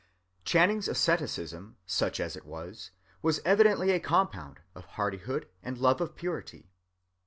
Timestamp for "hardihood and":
4.85-5.77